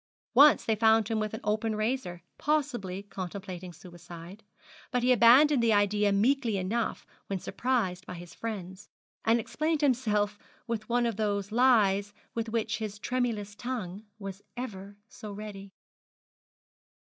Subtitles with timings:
[0.33, 4.43] Once they found him with an open razor, possibly contemplating suicide;
[4.89, 8.89] but he abandoned the idea meekly enough when surprised by his friends,
[9.23, 14.95] and explained himself with one of those lies with which his tremulous tongue was every
[15.07, 15.71] so ready.